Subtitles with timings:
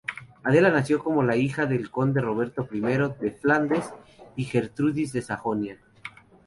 [0.41, 3.93] Adela nació como hija del conde Roberto I de Flandes,
[4.35, 5.77] y Gertrudis de Sajonia.